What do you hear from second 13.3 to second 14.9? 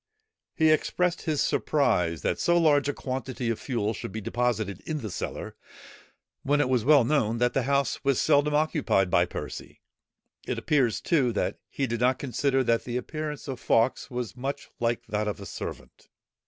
of Fawkes was much